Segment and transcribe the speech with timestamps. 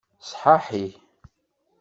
[0.29, 0.85] Sḥaḥi.